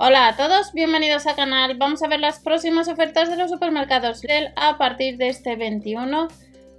[0.00, 1.76] Hola a todos, bienvenidos al canal.
[1.76, 6.28] Vamos a ver las próximas ofertas de los supermercados Lidl a partir de este 21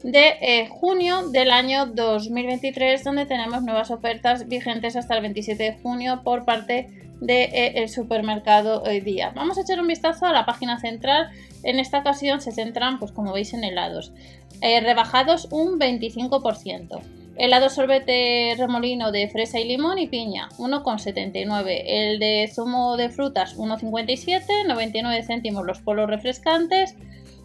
[0.03, 5.77] de eh, junio del año 2023, donde tenemos nuevas ofertas vigentes hasta el 27 de
[5.79, 6.87] junio por parte
[7.19, 9.33] del de, eh, supermercado hoy día.
[9.35, 11.29] Vamos a echar un vistazo a la página central.
[11.63, 14.13] En esta ocasión se centran, pues como veis, en helados.
[14.61, 17.01] Eh, rebajados un 25%.
[17.39, 21.83] Helado sorbete remolino de fresa y limón y piña, 1,79.
[21.85, 24.67] El de zumo de frutas, 1,57.
[24.67, 26.95] 99 céntimos los polos refrescantes.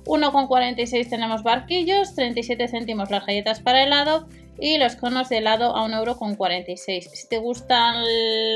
[0.04, 4.26] 1,46 tenemos barquillos, 37 céntimos las galletas para helado
[4.58, 7.02] y los conos de helado a 1,46€.
[7.12, 8.02] Si te gustan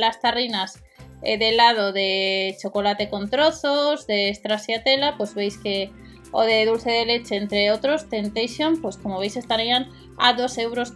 [0.00, 0.82] las tarrinas
[1.22, 5.92] eh, de helado de chocolate con trozos, de stracciatella, pues veis que
[6.32, 10.92] o de dulce de leche, entre otros, Temptation, pues como veis estarían a 2,17 euros.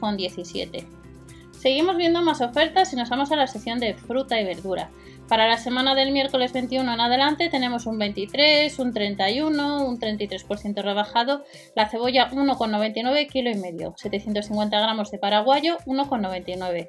[1.52, 4.90] Seguimos viendo más ofertas y nos vamos a la sección de fruta y verdura.
[5.28, 10.82] Para la semana del miércoles 21 en adelante tenemos un 23, un 31, un 33%
[10.82, 16.88] rebajado, la cebolla 1,99 kilo y medio, 750 gramos de paraguayo 1,99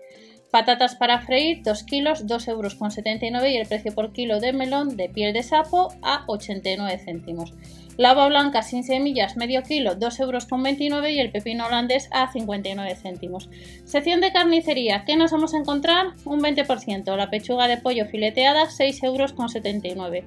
[0.53, 5.09] Patatas para freír 2 kilos, 2,79 euros y el precio por kilo de melón de
[5.09, 7.55] piel de sapo a 89 céntimos.
[7.97, 12.95] La uva blanca sin semillas medio kilo 2,29 euros y el pepino holandés a 59
[12.97, 13.49] céntimos.
[13.85, 16.13] Sección de carnicería, ¿qué nos vamos a encontrar?
[16.23, 17.17] Un 20%.
[17.17, 20.23] La pechuga de pollo fileteada 6,79 euros.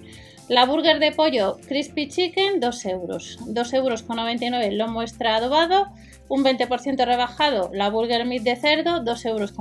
[0.48, 3.38] La burger de pollo crispy chicken 2 euros.
[3.42, 4.04] 2,99 euros
[4.64, 5.86] el lomo extra adobado
[6.28, 9.52] un 20% rebajado la Burger Meat de cerdo, 2,47 euros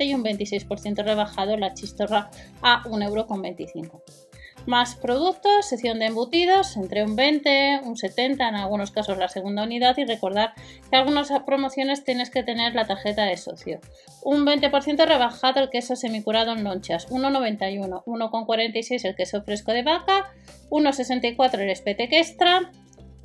[0.00, 2.30] y un 26% rebajado la chistorra
[2.62, 4.26] a 1,25 euros.
[4.66, 9.62] Más productos, sección de embutidos, entre un 20, un 70, en algunos casos la segunda
[9.62, 10.54] unidad y recordar
[10.90, 13.78] que algunas promociones tienes que tener la tarjeta de socio.
[14.24, 20.32] Un 20% rebajado el queso semicurado en lonchas, 1,91, 1,46 el queso fresco de vaca,
[20.70, 22.72] 1,64 el espetec extra,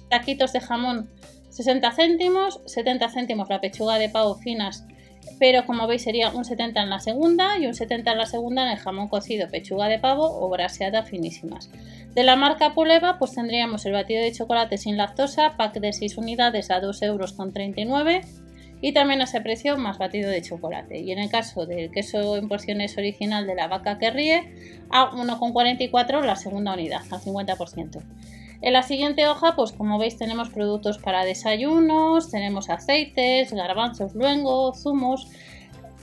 [0.10, 1.10] taquitos de jamón
[1.52, 4.86] 60 céntimos, 70 céntimos la pechuga de pavo finas,
[5.38, 8.64] pero como veis sería un 70 en la segunda y un 70 en la segunda
[8.64, 11.70] en el jamón cocido, pechuga de pavo o braseada finísimas.
[12.16, 16.18] De la marca Puleva pues tendríamos el batido de chocolate sin lactosa, pack de 6
[16.18, 17.36] unidades a 2,39 euros
[18.82, 21.00] y también a ese precio más batido de chocolate.
[21.00, 24.54] Y en el caso del queso en porciones original de la vaca que ríe,
[24.90, 28.02] a 1,44 la segunda unidad, al 50%.
[28.62, 34.74] En la siguiente hoja, pues como veis tenemos productos para desayunos, tenemos aceites, garbanzos luengo,
[34.76, 35.28] zumos.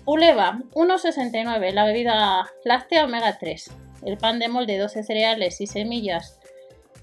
[0.04, 3.70] Uleva, 1,69, la bebida láctea omega 3.
[4.04, 6.40] El pan de molde 12 cereales y semillas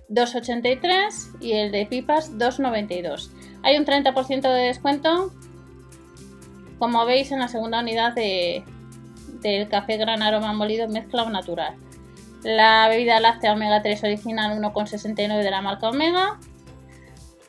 [0.10, 3.30] 2,83 y el de pipas 2,92.
[3.64, 5.32] Hay un 30% de descuento,
[6.80, 8.64] como veis en la segunda unidad de,
[9.42, 11.76] del café gran aroma molido mezcla o natural
[12.46, 16.40] la bebida láctea omega 3 original 1,69 de la marca Omega,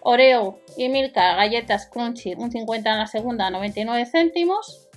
[0.01, 4.89] Oreo y Milka galletas crunchy un 50 en la segunda 99 céntimos,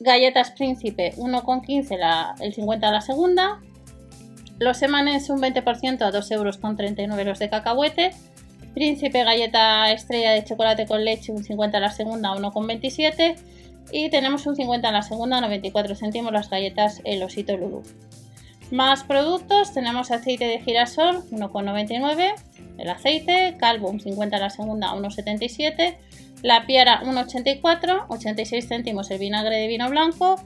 [0.00, 3.60] galletas príncipe 1,15 el 50 en la segunda,
[4.58, 8.12] los emanes un 20% a 2,39 euros los de cacahuete,
[8.72, 13.36] príncipe galleta estrella de chocolate con leche un 50 en la segunda 1,27
[13.92, 17.82] y tenemos un 50 en la segunda 94 céntimos las galletas el osito Lulu.
[18.70, 22.34] Más productos, tenemos aceite de girasol 1,99,
[22.78, 25.96] el aceite, calvo 50 la segunda 1,77,
[26.42, 30.36] la piara 1,84, 86 céntimos el vinagre de vino blanco,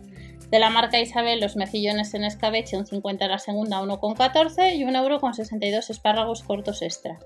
[0.50, 5.90] de la marca Isabel los mejillones en escabeche un 50 la segunda 1,14 y 1,62€
[5.90, 7.18] espárragos cortos extra.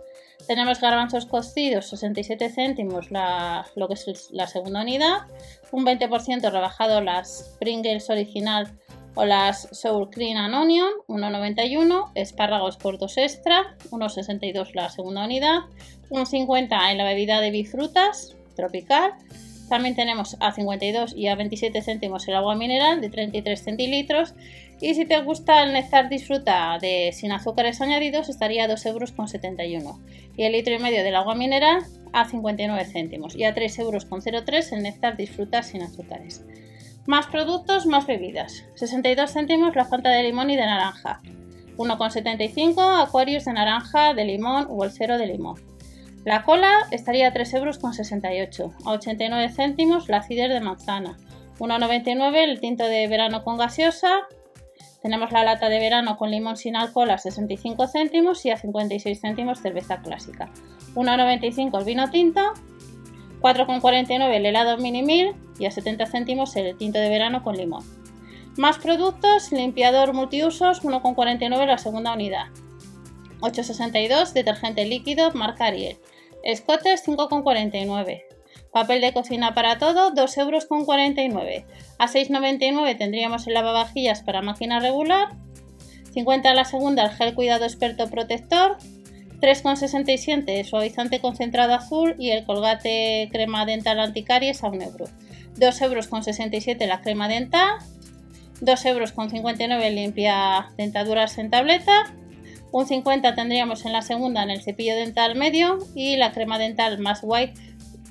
[0.46, 5.26] Tenemos garbanzos cocidos 67 céntimos lo que es la segunda unidad,
[5.70, 8.72] un 20% rebajado las Pringles original
[9.18, 15.62] o las Sour Cream and Onion 1,91, espárragos cortos extra 1,62 la segunda unidad,
[16.10, 19.14] 1,50 en la bebida de bifrutas tropical.
[19.68, 24.34] También tenemos a 52 y a 27 céntimos el agua mineral de 33 centilitros.
[24.80, 29.96] Y si te gusta el néctar disfruta de sin azúcares añadidos, estaría a 2,71 euros.
[30.36, 31.82] Y el litro y medio del agua mineral
[32.12, 33.34] a 59 céntimos.
[33.34, 36.44] Y a 3,03 euros el néctar disfruta sin azúcares.
[37.08, 38.66] Más productos, más bebidas.
[38.74, 41.22] 62 céntimos la Fanta de limón y de naranja.
[41.78, 45.58] 1,75 Aquarius de naranja, de limón o el cero de limón.
[46.26, 48.74] La cola estaría a 3,68 euros.
[48.84, 51.16] A 89 céntimos la cider de manzana.
[51.58, 54.26] 1,99 el tinto de verano con gaseosa.
[55.00, 59.18] Tenemos la lata de verano con limón sin alcohol a 65 céntimos y a 56
[59.18, 60.50] céntimos cerveza clásica.
[60.94, 62.52] 1,95 el vino tinto
[63.40, 67.84] 4,49 el helado mini mil y a 70 céntimos el tinto de verano con limón.
[68.56, 72.46] Más productos, limpiador multiusos 1,49 la segunda unidad.
[73.40, 75.96] 8,62 detergente líquido marca Ariel.
[76.42, 78.24] Escotes 5,49.
[78.72, 80.66] Papel de cocina para todo 2,49 euros.
[81.98, 85.28] A 6,99 tendríamos el lavavajillas para máquina regular.
[86.12, 88.76] 50 la segunda el gel cuidado experto protector.
[89.40, 95.06] 3,67 suavizante concentrado azul y el colgate crema dental anticaries a 1 euro.
[95.56, 97.78] 2,67 euros la crema dental.
[98.60, 102.12] 2,59 euros limpia dentaduras en tableta.
[102.72, 106.98] Un 50 tendríamos en la segunda en el cepillo dental medio y la crema dental
[106.98, 107.54] más white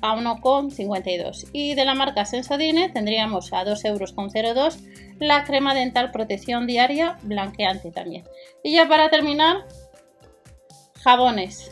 [0.00, 4.78] a 1,52 y de la marca Sensodine tendríamos a 2,02 euros
[5.18, 8.24] la crema dental protección diaria blanqueante también.
[8.62, 9.64] Y ya para terminar,
[11.02, 11.70] jabones.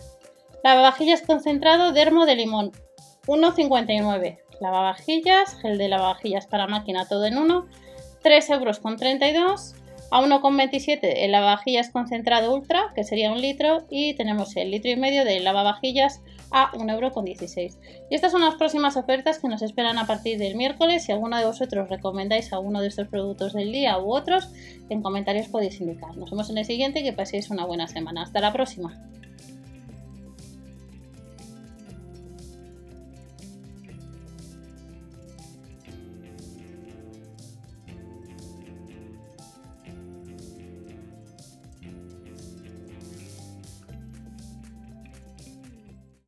[0.62, 2.72] Lavavajillas concentrado dermo de limón
[3.26, 4.38] 1,59.
[4.60, 7.66] Lavavajillas, gel de lavavajillas para máquina todo en uno
[8.22, 9.74] 3,32 euros
[10.10, 14.96] a 1,27 el lavavajillas concentrado ultra, que sería un litro, y tenemos el litro y
[14.96, 16.20] medio de lavavajillas
[16.50, 17.76] a 1,16€.
[18.10, 21.04] Y estas son las próximas ofertas que nos esperan a partir del miércoles.
[21.04, 24.48] Si alguno de vosotros recomendáis alguno de estos productos del día u otros,
[24.88, 26.16] en comentarios podéis indicar.
[26.16, 28.22] Nos vemos en el siguiente y que paséis una buena semana.
[28.22, 28.96] Hasta la próxima.